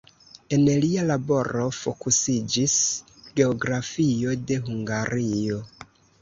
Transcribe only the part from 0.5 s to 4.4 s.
En lia laboro fokusiĝis geografio